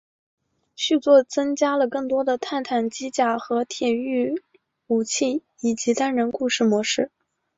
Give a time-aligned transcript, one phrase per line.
[0.75, 4.41] 续作增加了更多的泰坦机甲和铁驭
[4.87, 7.11] 武器以及单人故事模式。